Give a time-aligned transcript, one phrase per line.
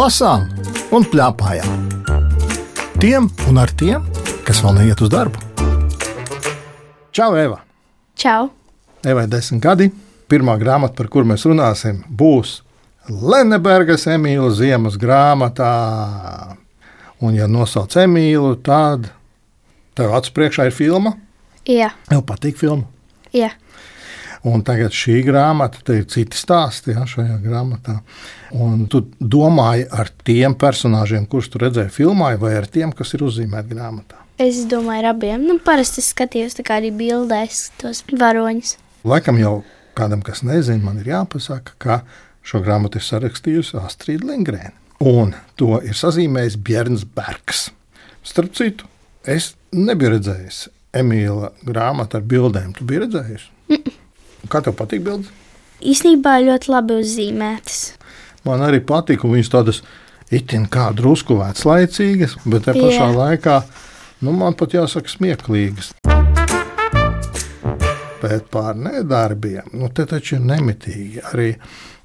[0.00, 0.46] lasām
[0.96, 1.88] un plēpājām.
[3.00, 4.04] Tiem un ar tiem,
[4.46, 5.40] kas vēl neiet uz darbu.
[7.12, 7.58] Čau, Eva!
[8.16, 8.48] Čau!
[9.04, 9.90] Evai desmit gadi.
[10.30, 12.60] Pirmā grāmata, par kuru mēs runāsim, būs
[13.10, 15.70] Lenebergas Emīļa Ziemas grāmatā.
[17.20, 19.10] Un, ja nosauc Emīlu, tad
[19.98, 21.16] tev acu priekšā ir filma.
[21.68, 22.86] Jā, Tev patīk filma.
[23.36, 23.50] jā.
[24.48, 27.98] Un tagad šī grāmata, te ir citi stāsti ja, šajā grāmatā.
[28.56, 33.26] Un tu domāji ar tiem personāžiem, kurus tu redzēji filmā, vai ar tiem, kas ir
[33.26, 34.22] uzzīmēti grāmatā.
[34.40, 35.44] Es domāju, ar abiem.
[35.44, 38.78] Nu, parasti es skatījos arī bildēs tos varoņus.
[39.04, 39.58] Laikam jau
[39.98, 42.00] kādam, kas nezina, man ir jāpasaka, ka
[42.40, 44.72] šo grāmatu ir sarakstījusi Astrid Lingrēna.
[45.04, 47.68] Un to ir sazīmējis Bjorns Bergs.
[48.24, 48.88] Starp citu,
[49.24, 50.66] es nebiju redzējis
[50.96, 52.72] Emīļa grāmatu ar bildēm.
[52.76, 53.46] Tu biji redzējis?
[54.48, 55.28] Kā tev patīk bildes?
[55.80, 57.80] Īsnībā ļoti labi uzzīmētas.
[58.48, 59.82] Man arī patīk, un viņas tādas
[60.32, 63.12] itin kā drusku veclaicīgas, bet te pašā Jā.
[63.16, 63.56] laikā,
[64.24, 65.92] nu, man pat jāsaka, smieklīgas.
[68.20, 71.22] Bet par nedarbiem, nu, te taču ir nemitīgi.
[71.32, 71.54] Arī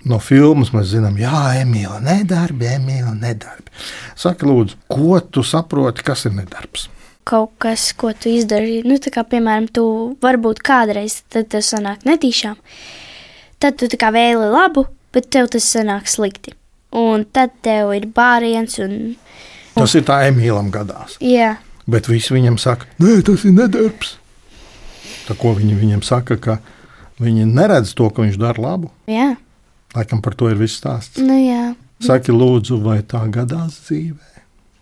[0.07, 3.71] no filmas mēs zinām, Jā, Emīlija, nedarbi, Emīlija, nedarbi.
[4.15, 6.87] Saka, lūdzu, ko tu saproti, kas ir nedarbs?
[7.25, 9.85] Kaut kas, ko tu izdarīji, nu, kā, piemēram, tu
[10.21, 12.59] varbūt kādreiz tas sanāk netīšām.
[13.59, 16.53] Tad tu kā vēli labu, bet tev tas sanāk slikti.
[16.95, 19.15] Un tad tev ir bāriens un.
[19.73, 21.17] Tas ir tā Emīlam gadās.
[21.19, 24.15] Jā, Bet visi viņam saka, nē, tas ir nedarbs.
[25.27, 26.55] Tā ko viņi viņam saka, ka
[27.21, 28.91] viņi neredz to, ka viņš dara labu.
[29.09, 29.35] jā,
[29.95, 31.21] Laikam par to ir viss stāsts.
[31.21, 31.75] nu jā.
[32.03, 34.34] Saki, lūdzu, vai tā gadās dzīvē?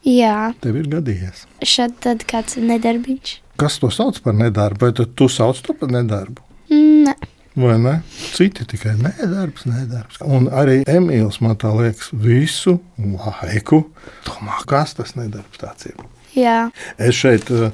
[0.03, 1.45] Jā, Tev ir gadījies.
[1.63, 3.37] šad tad kāds nedarbiņš.
[3.61, 4.81] Kas to sauc par nedarbu?
[4.89, 6.41] Vai tu sauc to par nedarbu?
[6.73, 7.13] Nē,
[7.55, 7.99] Vai ne?
[8.33, 10.17] Citi tikai nedarbs, nedarbs.
[10.25, 13.83] Un arī Emīls man tā liekas, visu laiku
[14.25, 15.99] domā, kas tas nedarbs tāds ir.
[16.33, 17.69] jā, Es šeit uh,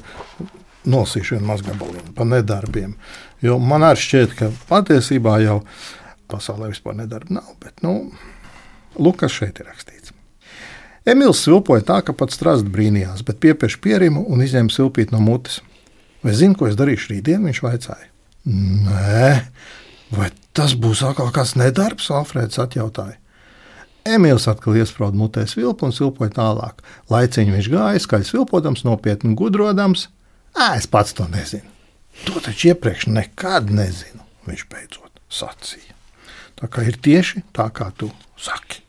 [0.84, 2.98] nolasīšu vienu mazu gabaliņu par nedarbiem.
[3.42, 5.62] Jo man arī šķiet, ka patiesībā jau
[6.28, 7.56] pasaulē vispār nedarba nav.
[7.64, 8.12] Bet, nu,
[9.00, 10.12] lūk, kas šeit ir rakstīts.
[11.08, 15.62] Emīls svilpoja tā, ka pats strāst brīnījās, bet piepieši pierimu un izņēma silpīt no mutes.
[16.26, 17.46] Vai zini, ko es darīšu rītdien?
[17.48, 18.10] Viņš vaicāja.
[18.50, 19.32] Nē,
[20.16, 22.10] vai tas būs atkal kāds nedarbs?
[22.12, 23.18] Alfrēds atjautāja.
[24.10, 26.82] Emīls atkal iesprūda mutē svilpu un silpoja tālāk.
[27.12, 30.08] Laiciņš viņš gāja, skaļi svilpodams, nopietni gudrodams.
[30.56, 31.68] Ā, es pats to nezinu.
[32.26, 35.96] To taču iepriekš nekad nezinu, viņš beidzot sacīja.
[36.60, 38.10] Tā kā ir tieši tā, kā tu
[38.40, 38.84] saki.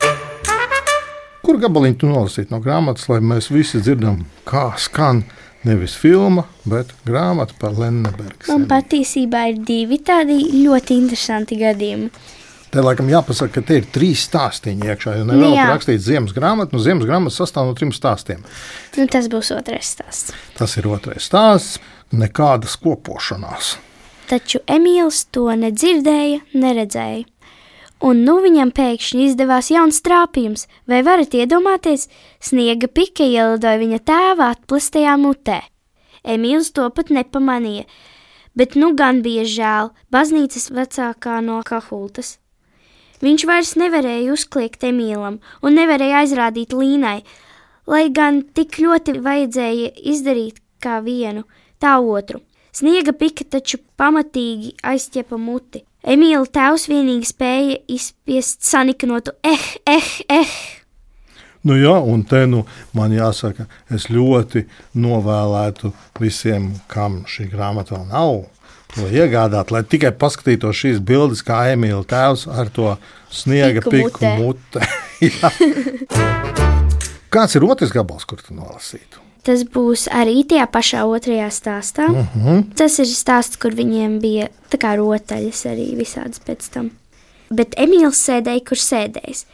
[1.41, 5.23] Kur gabaliņu tu nolasīji no grāmatas, lai mēs visi dzirdam, kā skan
[5.65, 8.45] nevis filma, bet grāmata par Lennebergu?
[8.49, 12.11] man patiesībā ir divi tādi ļoti interesanti gadījumi.
[12.71, 15.17] Te laikam jāpasaka, ka te ir trīs stāstīņi iekšā.
[15.19, 15.65] Jo Nu nevēl jā.
[15.73, 18.45] rakstīts ziemas grāmata, no ziemas grāmatas sastāv no trim stāstiem.
[18.95, 20.31] Nu, tas būs otrais stāsts.
[20.55, 21.81] Tas ir otrais stāsts,
[22.15, 23.73] nekādas kopošanās.
[24.31, 27.25] Taču Emīls to nedzirdēja, neredzēja.
[28.01, 32.07] Un nu viņam pēkšņi izdevās jauns trāpījums, vai varat iedomāties,
[32.41, 35.59] sniega pika ielidoja viņa tēva atplastajā mutē.
[36.25, 37.85] Emīls to pat nepamanīja,
[38.57, 42.39] bet nu gan bija žēl baznīcas vecākā no kahultas.
[43.21, 47.19] Viņš vairs nevarēja uzkliegt Emīlam un nevarēja aizrādīt Līnai,
[47.85, 51.45] lai gan tik ļoti vajadzēja izdarīt kā vienu,
[51.77, 52.41] tā otru.
[52.73, 55.83] Sniega pika taču pamatīgi aizķepa muti.
[56.01, 60.53] Emīla tēvs vienīgi spēja izspiest saniknotu eh, eh, eh.
[61.61, 62.63] Nu, jā, un te nu,
[62.97, 64.63] man jāsaka, es ļoti
[64.97, 68.33] novēlētu visiem, kam šī grāmata vēl nav,
[68.95, 72.95] to iegādāt, lai tikai paskatītos šīs bildes, kā Emīļa tēvs ar to
[73.29, 74.81] sniega Piku mutē.
[77.31, 79.21] Kāds ir otrs gabals, kur tu nolasītu?
[79.45, 82.09] Tas būs arī tajā pašā otrajā stāstā.
[82.09, 82.63] Uh -huh.
[82.75, 86.91] Tas ir stāsts, kur viņiem bija tā kā rotaļas arī visādas pēc tam.
[87.49, 89.45] Bet Emīls sēdēja, kur sēdējis.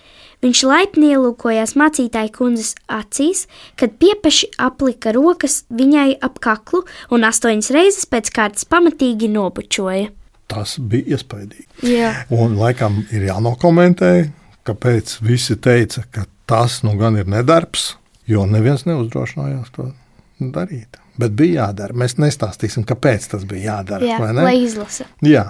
[0.42, 7.72] Viņš laipni ielūkojās mācītāja kundzes acīs, kad piepeši aplika rokas viņai ap kaklu un astoņas
[7.74, 10.12] reizes pēc kārtas pamatīgi nobučoja.
[10.48, 11.68] Tas bija iespaidīgi.
[11.90, 12.14] Jā.
[12.30, 14.30] Un laikam ir jānokomentē,
[14.68, 17.96] kāpēc visi teica, ka tas nu gan ir nedarbs,
[18.28, 19.92] jo neviens neuzdrošinājās to
[20.40, 21.00] darīt.
[21.18, 21.96] Bet bija jādara.
[21.98, 24.06] Mēs nestāstīsim, kāpēc tas bija jādara.
[24.06, 25.08] Jā, lai izlasa.
[25.26, 25.48] Jā,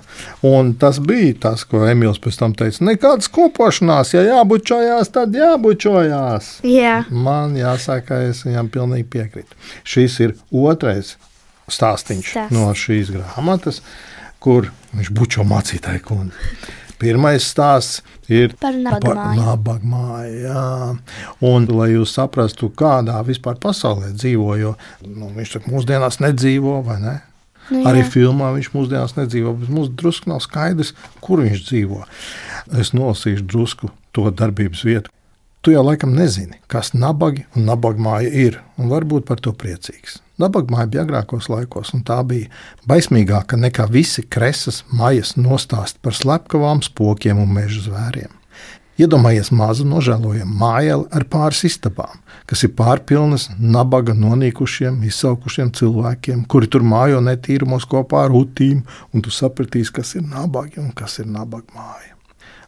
[0.47, 2.85] un tas bija tas, ko Emīls pēc tam teica.
[2.87, 6.53] Nekādas kopošanās, ja jābučojās, tad jābučojās.
[6.63, 9.59] Jā, Man jāsaka, es viņam pilnīgi piekrītu.
[9.83, 11.17] Šis ir otrais
[11.67, 13.81] stāstīns no šīs grāmatas,
[14.39, 16.55] kur viņš bučo mācītāju kundzi.
[16.97, 18.01] Pirmais stāsts
[18.33, 19.41] ir Par nabaga māju.
[19.45, 20.37] nabaga māju.
[20.47, 20.63] Jā.
[21.45, 26.97] Un, lai jūs saprastu, kādā vispār pasaulē dzīvo, jo nu, viņš tur mūsdienās nedzīvo, vai
[27.03, 27.15] ne?
[27.69, 28.09] Nu, Arī jā.
[28.13, 32.01] filmā viņš mūsdienās nedzīvo, bet mums drusku nav skaidrs, kur viņš dzīvo.
[32.79, 35.11] Es nolasīšu drusku to darbības vietu.
[35.61, 40.21] Tu jau laikam nezini, kas nabagi un nabaga māja ir, un varbūt par to priecīgs.
[40.37, 42.51] Nabaga māja bija agrākos laikos, un tā bija
[42.89, 48.33] baismīgāka nekā visi kresas maijas nostāst par slepkavām, spokiem un meža zvēriem.
[48.97, 52.17] Iedomājies mazu nožēlojamu mājeli ar pāris istabām,
[52.49, 58.81] kas ir pārpilnas nabaga nonīkušiem, izsalkušiem cilvēkiem, kuri tur mājo netīrumos kopā ar utīm,
[59.13, 62.16] un tu sapratīsi, kas ir nabagi un kas ir nabaga māja.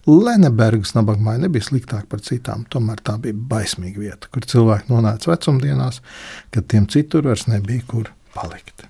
[0.07, 5.31] Lenebergas nabaga māja nebija sliktāka par citām, tomēr tā bija baismīga vieta, kur cilvēki nonāca
[5.34, 6.00] vecumdienās,
[6.54, 8.88] kad tiem citur vairs nebija kur palikt.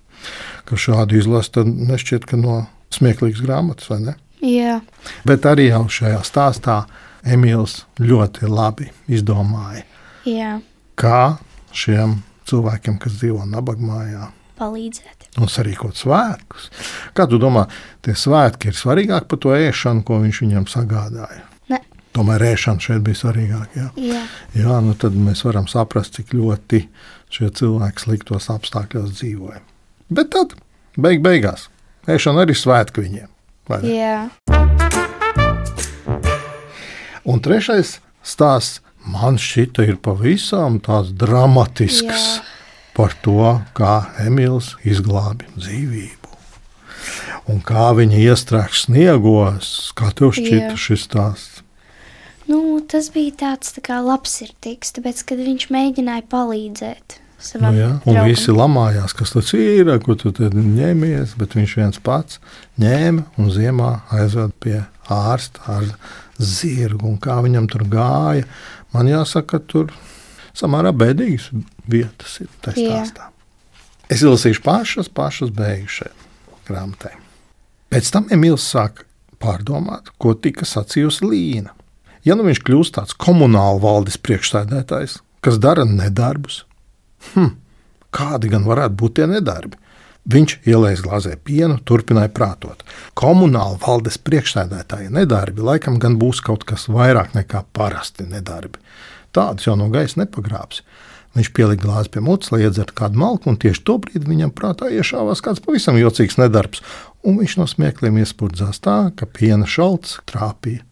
[0.67, 2.61] Ka šādu izlasu tad nešķiet, ka no
[2.93, 4.15] smieklīgas grāmatas, vai ne?
[4.45, 4.79] Jā.
[5.27, 6.81] Bet arī jau šajā stāstā
[7.27, 9.83] Emīls ļoti labi izdomāja,
[10.23, 10.53] Jā.
[10.95, 11.39] kā
[11.75, 14.29] šiem cilvēkiem, kas dzīvo nabaga mājā,
[14.59, 15.29] Palīdzēt.
[15.39, 16.69] un sarīkot svētkus.
[17.15, 17.65] Kā tu domā,
[18.05, 21.45] tie svētki ir svarīgāki par to ēšanu, ko viņš viņam sagādāja?
[21.71, 21.79] Ne.
[22.17, 23.71] Tomēr ēšana šeit bija svarīgāka.
[23.77, 23.89] Jā.
[24.03, 24.23] Jā.
[24.57, 26.83] jā, nu tad mēs varam saprast, cik ļoti
[27.31, 29.61] šie cilvēki sliktos apstākļos dzīvoja.
[30.09, 30.57] Bet tad,
[30.97, 31.67] beig beigās,
[32.09, 33.29] ēšana arī svētki viņiem.
[37.29, 42.41] Un trešais stāsts man šķita ir pavisam tāds dramatisks Jā.
[42.99, 46.33] Par to, kā Emīls izglābi dzīvību.
[47.49, 50.81] Un kā viņa iestrēgs sniegos, kā tev šķita Jā.
[50.83, 51.63] šis stāsts?
[52.49, 58.17] Nu, tas bija tāds tā kā labsirdīgs, tāpēc, kad viņš mēģināja palīdzēt Nu, jā, un
[58.17, 58.25] draugam.
[58.27, 62.41] visi lamājās, kas tas ir, ko tu ņēmies, bet viņš viens pats
[62.83, 65.85] ņēma un ziemā aizveda pie ārsta ar
[66.35, 67.07] zirgu.
[67.07, 68.43] Un kā viņam tur gāja,
[68.91, 69.95] man jāsaka, ka tur
[70.51, 71.47] samērā bēdīgas
[71.91, 73.01] vietas ir tajā Jā.
[73.03, 73.29] stāstā.
[74.09, 76.11] Es izlasīšu pašas, pašas beigas šai
[76.69, 77.13] grāmatai.
[77.89, 79.03] Pēc tam Emīls sāk
[79.41, 81.73] pārdomāt, ko tika sacījusi Līna.
[82.27, 86.63] Ja nu viņš kļūst tāds komunāla valdes priekšsēdētājs, kas dara nedarbus,
[87.31, 87.53] hm,
[88.13, 89.79] kādi gan varētu būt tie nedarbi?
[90.29, 92.83] Viņš ielēja glāzē pienu, turpināja prātot.
[93.17, 98.77] Komunāla valdes priekšsēdētāja nedarbi laikam gan būs kaut kas vairāk nekā parasti nedarbi.
[99.33, 100.83] Tādus jau no gaisa nepagrābs.
[101.37, 104.89] Viņš pielika glāzi pie mutes, lai iedzertu kādu malku, un tieši to brīdi viņam prātā
[104.89, 106.81] iešāvās kāds pavisam jocīgs nedarbs,
[107.21, 110.85] un viņš no smiekliem iespurdzās tā, ka piena šalts trāpīja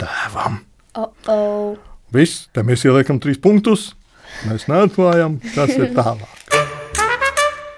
[0.00, 0.62] tēvam.
[0.96, 1.76] Oh, oh.
[2.12, 3.92] Viss, te mēs ieliekam trīs punktus.
[4.48, 6.42] Mēs neatklājam, kas ir tālāk.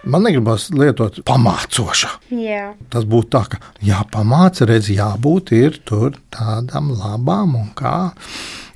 [0.05, 2.11] Man negribas lietot pamācoša.
[2.37, 2.75] Jā.
[2.93, 8.13] Tas būtu tā, ka jāpamāca, redz, jābūt ir tur tādam labam un kā.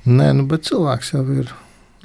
[0.09, 1.51] Nē, nu, bet cilvēks jau ir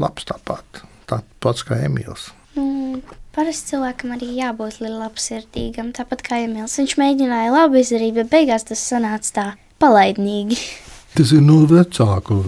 [0.03, 0.85] labs tāpat.
[1.11, 2.31] Tāds pats kā Emīls.
[2.55, 3.01] Nu,
[3.35, 6.79] parasti cilvēkam arī jābūt labsirdīgam, tāpat kā Emīls.
[6.81, 9.47] Viņš mēģināja labi izdarīt, bet beigās tas sanāca tā
[9.83, 10.59] palaidnīgi.
[11.15, 12.41] Tas ir no vecāku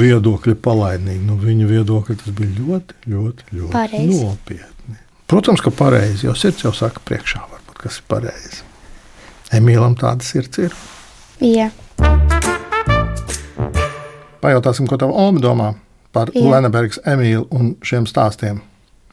[0.00, 1.26] viedokļa palaidnīgi.
[1.28, 4.14] No viņa viedokļa tas bija ļoti, ļoti, ļoti Pareizi.
[4.22, 4.96] nopietni.
[5.28, 8.62] Protams, ka pareizi, jo sirds jau saka priekšā, varbūt, kas ir pareizi.
[9.60, 10.78] Emīlam tāda sirds ir.
[11.44, 11.68] Jā.
[14.40, 15.68] Pajautāsim, ko tava Oma domā
[16.12, 16.32] par.
[16.34, 18.62] Lenebergas Emīlu un šiem stāstiem.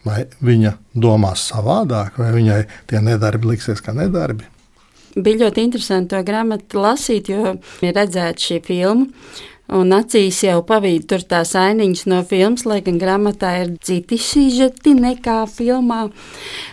[0.08, 4.48] Vai viņa domās savādāk, vai viņai tie nedarbi liksies kā nedarbi?
[5.20, 9.10] Bija ļoti interesanti to grāmatu lasīt, jo ir redzēta šī filma.
[9.70, 14.96] Un acīs jau pavīd tur tās ainiņas no filmas, lai gan grāmatā ir citi sižeti
[14.98, 16.08] nekā filmā.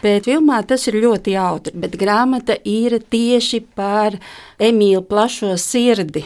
[0.00, 4.16] Bet filmā tas ir ļoti jautri, bet grāmata ir tieši par
[4.56, 6.24] Emīlu plašo sirdi.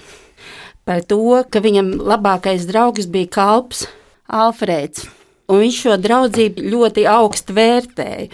[0.89, 3.87] Par to, ka viņam labākais draugs bija kalps
[4.31, 5.09] Alfrēds.
[5.51, 8.29] Un viņš šo draudzību ļoti augstu vērtēja.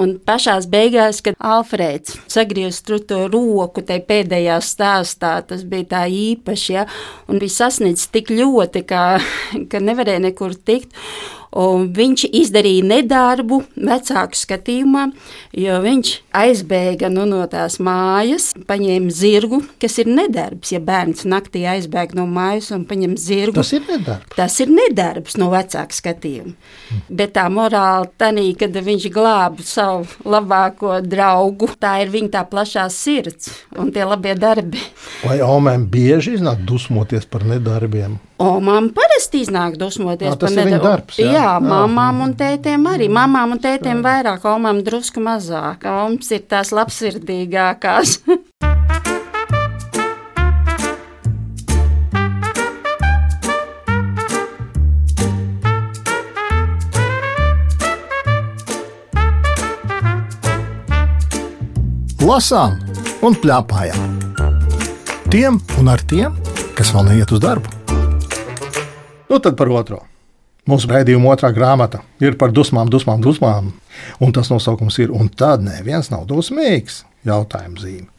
[0.00, 6.72] Un pašā beigās, kad Alfrēds sagriez to roku, tai pēdējā stāstā, tas bija tā īpaši,
[6.72, 6.86] ja,
[7.28, 9.20] un bija sasniedzis tik ļoti, ka,
[9.70, 10.96] ka nevarēja nekur tikt.
[11.52, 15.02] Viņš izdarīja nedarbu vecāku skatījumā,
[15.52, 20.72] jo viņš aizbēga nu, no tās mājas, paņēma zirgu, kas ir nedarbs.
[20.72, 24.36] Ja bērns naktī aizbēg no mājas un paņem zirgu, Tas ir nedarbs.
[24.38, 26.56] Tas ir nedarbs no vecāka skatījuma.
[27.12, 32.88] Bet tā morāla tanī, kad viņš glāba savu labāko draugu, tā ir viņa tā plašā
[32.92, 34.80] sirds un tie labie darbi.
[35.26, 38.16] Vai Omēm bieži iznāk dusmoties par nedarbiem?
[38.42, 40.32] O, mamma parasti iznāk dusmoties.
[40.32, 41.18] Jā, tas ir viņa darbs.
[41.22, 43.06] Jā, jā mamām un tētiem arī.
[43.12, 44.06] Mamām un tētiem jā.
[44.08, 45.86] vairāk, omām drusku mazāk.
[45.86, 48.18] Oms ir tās labsirdīgākās.
[62.22, 62.76] Lasām
[63.26, 64.18] un plēpājām.
[65.32, 66.38] Tiem un ar tiem,
[66.78, 67.81] kas vēl neiet uz darbu.
[69.32, 70.02] Nu tad par otro.
[70.68, 73.70] Mūsu raidījuma otrā grāmata ir par dusmām, dusmām, dusmām.
[74.20, 76.98] Un tas nosaukums ir, un tad neviens nav dusmīgs.
[77.24, 78.10] Jautājuma zīme.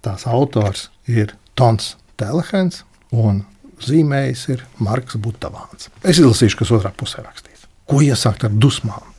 [0.00, 3.42] Tās autors ir Tons Telehens un
[3.84, 5.90] zīmējis ir Marks Butavāns.
[6.00, 7.68] Es izlasīšu, kas otrā pusē rakstīts.
[7.84, 9.12] Ko iesākt ar dusmām?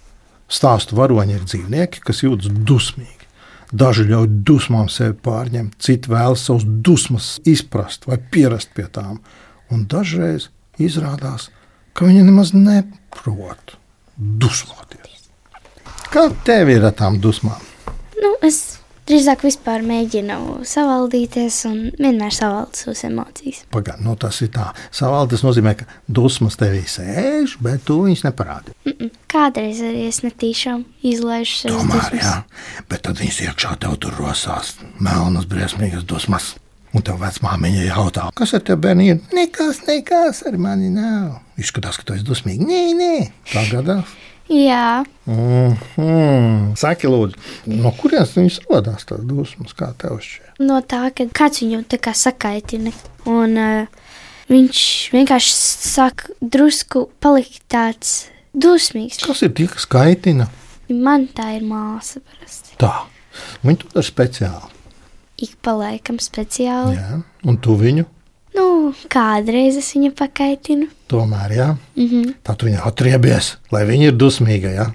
[0.50, 3.29] Stāstu varoņi ir dzīvnieki, kas jūtas dusmīgi.
[3.70, 9.22] Daži ļauj dusmām sevi pārņemt, citi vēlas savus dusmas izprast vai pierast pie tām.
[9.70, 10.50] Un dažreiz
[10.80, 11.50] izrādās,
[11.94, 13.78] ka viņi nemaz neprot
[14.18, 15.30] dusmoties.
[16.14, 17.60] Kā tev ir ar tām dusmām?
[18.18, 23.64] Nu, es drīzāk vispār mēģinu savaldīties un vienmēr savaldu savas emocijas.
[23.72, 24.70] Pagaid, nu tas ir tā.
[24.92, 28.76] Savādi tas nozīmē, ka dusmas tevī sēž, bet tu viņus neparādi.
[28.86, 29.10] Mm -mm.
[29.32, 32.24] Kādreiz arī es netīšām izlaižu savas Tomēr, dusmas.
[32.24, 32.44] jā,
[32.90, 36.56] bet tad viņas iekšā tev tur rosās melnas, briesmīgas dusmas.
[36.98, 39.18] Un tev vecmāmiņa jautā, kas ar tevi bērni ir?
[39.36, 41.44] Nekas, nekas ar mani nav.
[41.62, 42.66] Izskatās, ka tu esi dusmīgs.
[42.66, 43.12] Nē, nē,
[43.51, 44.16] tā gadās.
[44.50, 46.75] Jā, Mm -hmm.
[46.75, 47.36] Saki, lūdzu,
[47.66, 50.54] no kurienes viņas radās tās dusmas, kā tev šķiet?
[50.60, 52.92] no tā, ka kāds viņu tā kā sakaitina.
[53.25, 53.88] Un uh,
[54.50, 55.54] viņš vienkārši
[55.92, 59.20] sāk drusku palikt tāds dusmīgs.
[59.25, 60.48] Kas ir tie, kas kaitina?
[60.89, 62.77] Man tā ir māsa parasti.
[62.80, 62.94] Tā,
[63.63, 64.77] viņi to dara speciāli.
[65.41, 66.96] Ik pa laikam speciāli.
[66.98, 68.06] Jā, un tu viņu
[68.58, 70.88] Nu, kādreiz es viņu pakaitinu.
[71.10, 72.34] tomēr, jā, Mhm.
[72.44, 74.72] tā tu viņu atriebies, lai viņa ir dusmīga.
[74.74, 74.94] Jā.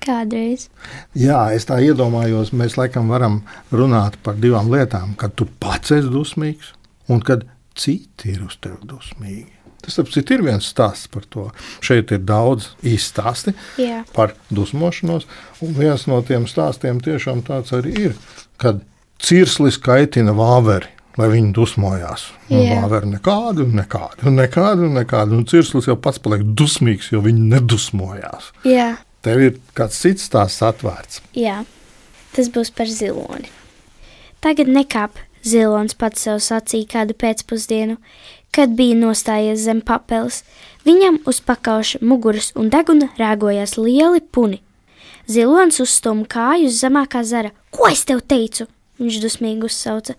[0.00, 0.68] Kādreiz.
[1.14, 5.14] Jā, es tā iedomājos, mēs laikam varam runāt par divām lietām.
[5.16, 6.72] Kad tu pats esi dusmīgs
[7.08, 7.44] un kad
[7.74, 9.46] citi ir uz tevi dusmīgi.
[9.82, 11.50] Tas apcīt, ir viens stāsts par to.
[11.80, 14.04] Šeit ir daudz īsti Jā.
[14.14, 15.24] par dusmošanos,
[15.60, 18.14] un viens no tiem stāstiem tiešām tāds arī ir,
[18.58, 18.80] kad
[19.22, 20.90] cirslis kaitina vāveri.
[21.20, 22.30] Lai viņi dusmojās.
[22.48, 22.76] Un Jā.
[22.80, 25.36] vāveri nekādu, nekādu, nekādu, nekādu.
[25.36, 28.48] Un cirslis jau pats paliek dusmīgs, jo viņi nedusmojās.
[28.64, 28.94] Jā.
[29.20, 31.20] Tev ir kāds cits stāsts atvērts.
[31.36, 31.58] Jā,
[32.32, 33.52] tas būs par ziloni.
[34.40, 38.00] Tagad nekāp zilons pats sev sacīja kādu pēcpusdienu,
[38.56, 40.42] kad bija nostājies zem papeles.
[40.88, 44.62] Viņam uz pakauša muguras un deguna rēgojās lieli puni.
[45.28, 47.52] Zilons uzstūma kāju uz zemākā zara.
[47.70, 48.66] Ko es tev teicu?
[49.02, 50.14] Viņš dusmīgi uzsauca.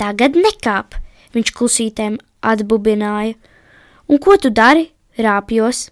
[0.00, 0.96] Tagad nekāp,
[1.36, 3.36] viņš klusītēm atbubināja.
[4.10, 4.90] Un ko tu dari?
[5.14, 5.88] Rāpjos.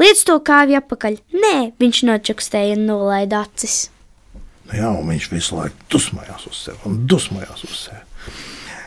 [0.00, 1.18] Liec to kāju atpakaļ.
[1.36, 3.90] Nē, viņš nočakstēja un nolaida acis.
[4.72, 8.34] Jā, un viņš visu laiku dusmojās uz sevi un dusmojās uz sevi.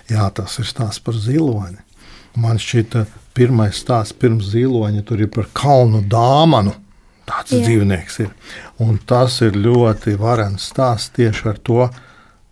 [0.09, 1.77] Jā, tas ir stāsts par ziloni.
[2.39, 3.05] Man šķita,
[3.37, 6.75] pirmais stāsts pirms ziloņa tur ir par kalnu dāmanu.
[7.29, 7.53] Tāds.
[7.53, 7.61] Jā.
[7.61, 8.29] dzīvnieks ir.
[8.81, 11.83] Un tas ir ļoti varens stāsts tieši ar to,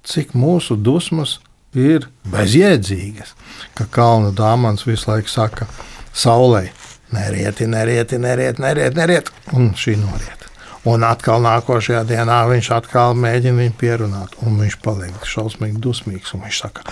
[0.08, 1.38] cik mūsu dusmas
[1.78, 3.34] ir bezjēdzīgas.
[3.78, 5.68] Ka kalnu dāmans visu laiku saka
[6.16, 6.68] saulē,
[7.14, 10.46] nerieti, nerieti, nerieti, nerieti, nerieti, un šī noriet.
[10.88, 16.32] Un atkal nākošajā dienā viņš atkal mēģina viņu pierunāt, un viņš paliek šausmīgi dusmīgs.
[16.38, 16.86] Viņš saka,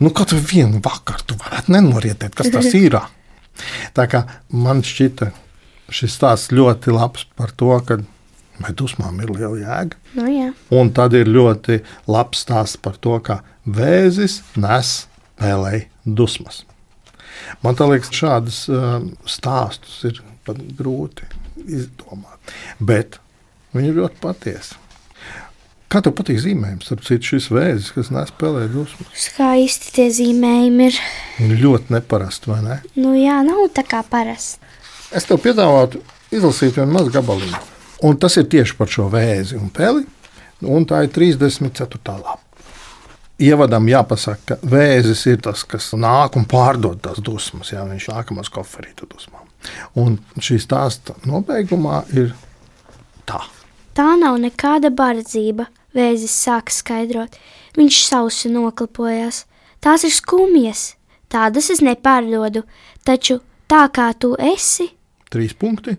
[0.00, 2.96] nu, katru vienu vakaru tu varētu nenorietēt, kas tas ir.
[3.92, 5.28] Tā kā man šķita
[5.92, 8.00] šis stāsts ļoti labs par to, ka
[8.64, 10.00] vai dusmām ir liela jēga.
[10.18, 10.50] Nu, jā.
[10.74, 14.94] Un tad ir ļoti labs stāsts par to, ka vēzis nes
[15.42, 16.62] vēlēji dusmas.
[17.62, 20.22] Man liekas, šādas uh, stāstus ir
[20.78, 21.26] grūti
[21.66, 22.54] izdomāt.
[22.82, 23.18] Bet
[23.74, 24.78] viņi ir ļoti patiesi.
[25.92, 26.86] Kā tev patīk zīmējums?
[26.88, 31.00] Starp citu, šis vēzis, kas nespēlē dusmas, Skaisti tie zīmējumi ir.
[31.60, 32.78] ļoti neparasts, vai ne?
[32.96, 34.62] Nu, jā, nav tā kā parasti.
[35.12, 36.00] Es tev piedāvātu
[36.32, 37.60] izlasīt vienu mazu gabaliņu.
[38.02, 40.04] Un tas ir tieši par šo vēzi un peli.
[40.62, 42.00] Un tā ir 34.
[42.06, 42.40] lapa.
[43.42, 47.72] Ievadam jāpasaka, ka vēzis ir tas, kas nāk un pārdod tās dusmas.
[47.72, 49.48] Jā, viņš nāk uz koferītu dusmām.
[49.98, 52.30] Un šī stāsta nobeigumā ir
[53.26, 53.40] tā.
[53.98, 55.66] Tā nav nekāda bardzība,
[55.96, 57.34] vēzis sāka skaidrot.
[57.78, 59.44] Viņš sausi noklapojās.
[59.82, 60.92] Tās ir skumjas,
[61.32, 62.62] tādas es nepārdodu,
[63.02, 64.92] taču tā kā tu esi,
[65.32, 65.96] Trīs punkti.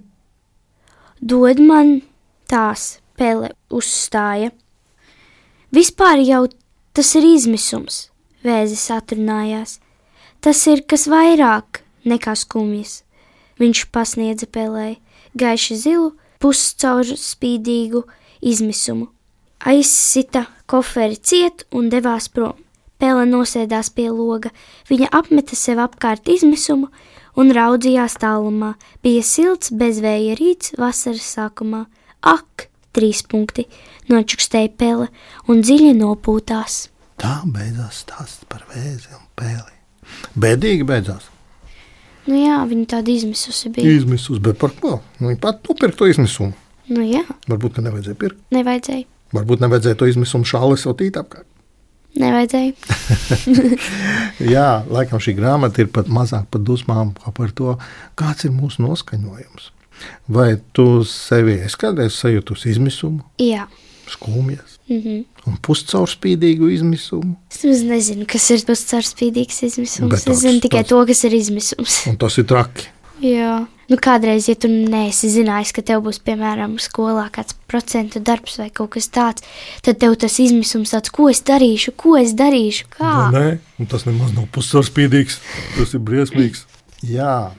[1.24, 2.02] Dod man
[2.52, 4.52] tās, pele uzstāja.
[5.74, 6.44] Vispār jau
[6.94, 8.10] tas ir izmisums,
[8.46, 9.80] vēzis atrunājās.
[10.44, 13.02] Tas ir kas vairāk nekā skumjas.
[13.62, 14.98] Viņš pasniedza pelē
[15.40, 16.12] gaiši zilu,
[16.44, 18.04] puscaurspīdīgu
[18.44, 19.08] izmisumu.
[19.64, 22.58] Aizsita koferi ciet un devās prom.
[23.00, 24.52] Pēle nosēdās pie loga,
[24.92, 26.92] viņa apmeta sev apkārt izmisumu
[27.40, 28.74] un raudzījās tālumā.
[29.04, 31.86] Bija silts, bezvēja rīts vasaras sākumā.
[32.22, 33.64] Ak, Trīs punkti.
[34.12, 35.08] Nočukstēja pele
[35.50, 36.76] un dziļi nopūtās.
[37.18, 39.74] Tā beidzās stāsts par vēzi un pēli.
[40.38, 41.26] Bēdīgi beidzās.
[42.30, 43.96] Nu jā, viņa tāda izmisusi bija.
[43.98, 45.00] Izmisus, bet par ko?
[45.18, 46.54] Nu, viņa pat nopirka to izmisumu.
[46.94, 48.40] Nu jā, Varbūt, ka nevajadzēja pirkt.
[48.54, 49.08] nevajadzēja.
[49.34, 51.48] Varbūt nevajadzēja to izmisumu šāli siltīt apkārt.
[52.14, 52.74] Nevajadzēja.
[54.54, 57.78] Jā, laikam šī grāmata ir pat mazāk par dusmām, kā par to,
[58.20, 59.72] kāds ir mūsu noskaņojums.
[60.36, 63.68] Vai tu sevi esi kādreiz sajūtusi izmisumu, Jā.
[64.10, 65.22] skumjas Mhm.
[65.48, 67.36] un puscaurspīdīgu izmisumu?
[67.50, 70.12] Es nezinu, kas ir tas caurspīdīgs izmisums.
[70.12, 72.02] Bet Es zinu tikai tāds- to, kas ir izmisums.
[72.10, 72.88] Un tas ir traki.
[73.22, 73.66] Jā.
[73.92, 78.70] Nu, kādreiz, ja tu neesi zinājis, ka tev būs, piemēram, skolā kāds procentu darbs vai
[78.72, 79.44] kaut kas tāds,
[79.84, 83.12] tad tev tas izmisums tāds, ko es darīšu, ko es darīšu, kā.
[83.36, 83.46] Nē,
[83.84, 85.40] un tas nemaz nav puscaurspīdīgs.
[85.76, 86.64] Tas ir briesmīgs.
[87.04, 87.52] Jā,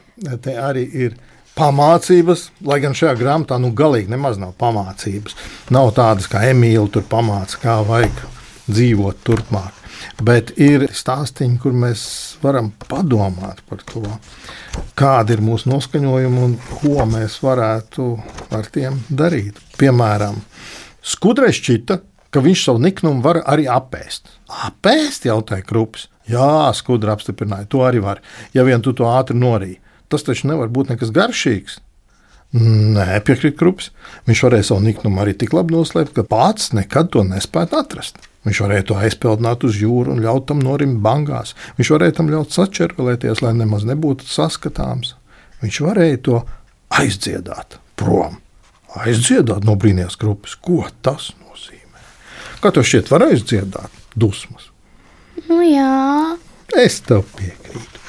[0.43, 1.21] te arī ir.
[1.55, 5.37] Pamācības, lai gan šajā grāmatā nu, galīgi nemaz nav pamācības.
[5.71, 8.25] Nav tādas kā Emīļa, tur pamāca, kā vajag
[8.69, 9.81] dzīvot turpmāk.
[10.25, 12.05] Bet ir stāstīņi, kur mēs
[12.43, 14.03] varam padomāt par to,
[14.99, 18.09] kāda ir mūsu noskaņojuma un ko mēs varētu
[18.55, 19.61] ar tiem darīt.
[19.81, 20.41] Piemēram,
[21.05, 22.01] skudrais šķita,
[22.35, 24.29] ka viņš savu niknumu var arī apēst.
[24.67, 26.09] Apēst, jautāja Krupis.
[26.31, 28.23] Jā, skudra apstiprināja, to arī var,
[28.57, 29.81] ja vien tu to ātri norīji.
[30.09, 31.81] Tas taču nevar būt nekas garšīgs.
[32.55, 33.89] Nē, piekrīt Krups.
[34.29, 38.21] Viņš varēja savu niknumu arī tik labi noslēpt, ka pats nekad to nespētu atrast.
[38.45, 41.55] Viņš varēja to aizpeldināt uz jūru un ļaut tam norimt bangās.
[41.79, 45.15] Viņš varēja tam ļaut sačervelēties, lai nemaz nebūtu saskatāms.
[45.65, 46.43] Viņš varēja to
[46.93, 48.37] aizdziedāt prom.
[49.01, 50.59] Aizdziedāt no brīnījās grupas.
[50.61, 52.05] Ko tas nozīmē?
[52.61, 54.69] Kā tev šķiet, var aizdziedāt dusmas?
[55.49, 56.37] Nu, jā.
[56.79, 58.03] Es tev piekrītu.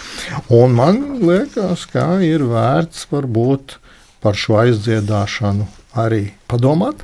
[0.56, 3.78] Un man liekas, ka ir vērts varbūt
[4.24, 5.68] par šo aizdziedāšanu
[6.02, 7.02] arī padomāt.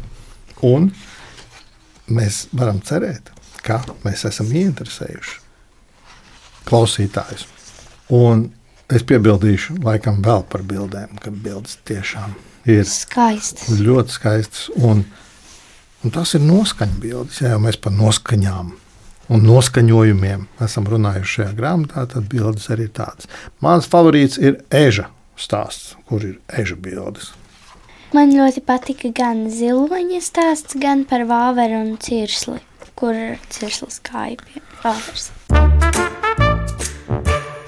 [0.65, 0.91] Un
[2.13, 3.31] mēs varam cerēt,
[3.65, 5.39] ka mēs esam ieinteresējuši
[6.69, 7.47] klausītājus.
[8.13, 8.49] Un
[8.91, 12.35] es piebildīšu, laikam, vēl par bildēm, ka bildes tiešām
[12.69, 13.79] ir Skaisti.
[13.81, 14.67] ļoti skaistas.
[14.75, 15.05] Un,
[16.03, 17.41] un tas ir noskaņu bildes.
[17.41, 18.75] Ja jau mēs par noskaņām
[19.31, 23.29] un noskaņojumiem esam runājuši šajā grāmatā, tad bildes arī tādas.
[23.63, 25.07] Mans favorīts ir eža
[25.39, 27.31] stāsts, kur ir eža bildes.
[28.11, 32.57] Man ļoti patika gan ziloņa stāsts, gan par vāveru un cirsli,
[32.99, 33.15] kur
[33.55, 35.29] cirslis kāja pie vāveres.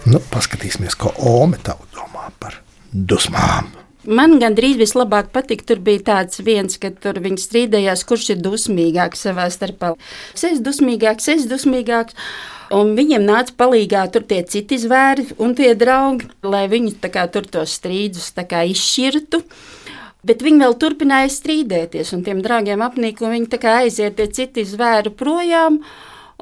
[0.03, 2.57] Nu, paskatīsimies, ko Ome tavu domā par
[2.91, 3.71] dusmām.
[4.03, 9.23] Man gandrīz vislabāk patika, tur bija tāds viens, ka tur viņi strīdējās, kurš ir dusmīgāks
[9.23, 9.93] savā starpā.
[10.35, 12.19] Es esmu dusmīgāks, es esmu dusmīgāks.
[12.75, 17.23] Un viņiem nāca palīdzīgā tur tie citi zvēri un tie draugi, lai viņi tā kā,
[17.31, 19.39] tur tos strīdus tā kā izšķirtu.
[20.23, 24.29] Bet viņi vēl turpināja strīdēties, un tiem draugiem apnīk, un viņi tā kā aiziet tie
[24.31, 25.81] citi zvēri projām.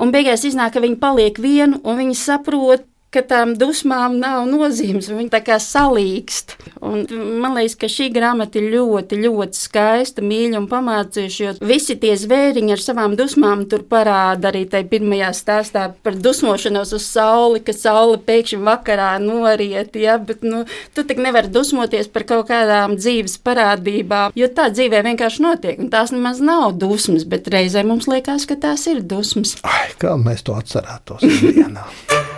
[0.02, 5.10] Un beigās iznāk, ka viņi paliek vieni, un viņi saprot, ka tām dusmām nav nozīmes.
[5.12, 6.56] Viņi tā kā salīkst.
[6.88, 7.04] Un
[7.44, 11.42] man liekas, ka šī grāmata ir ļoti, ļoti skaista, mīļa un pamācīša.
[11.44, 16.96] Jo visi tie zvēriņi ar savām dusmām tur parāda arī tajā pirmajā stāstā par dusmošanos
[16.96, 20.00] uz sauli, ka saule pēkšņi vakarā noriet.
[20.00, 20.16] Ja?
[20.16, 20.64] Bet nu,
[20.96, 25.84] tu tik nevari dusmoties par kaut kādām dzīves parādībām, jo tā dzīvē vienkārši notiek.
[25.92, 29.58] Tās nemaz nav dusmas, bet reizē mums liekas, ka tās ir dusmas.
[29.68, 31.28] Ai, kā mēs to atcerētos.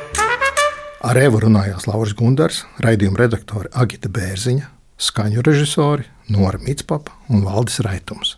[1.04, 4.70] Ar Evu runājās Lauris Gundars, raidījuma redaktore Agita Bērziņa,
[5.04, 8.38] skaņu režisori Nora Mitspapa un Valdis Raitums.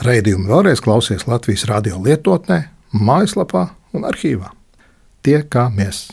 [0.00, 2.62] Raidījumu vēlreiz klausies Latvijas radio lietotnē,
[2.96, 4.48] mājaslapā un arhīvā.
[5.20, 6.08] Tie kā mēs!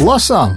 [0.00, 0.56] Lasām